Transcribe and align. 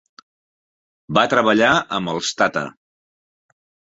Va 1.17 1.25
treballar 1.33 1.69
amb 1.97 2.13
els 2.13 2.31
Tata. 2.41 2.63